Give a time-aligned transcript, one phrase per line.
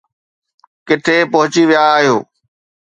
[0.87, 2.17] ڪٿي پهچي ويا آهيو؟